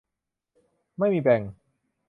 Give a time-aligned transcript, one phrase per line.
[0.99, 1.41] ไม่มีแบ่ง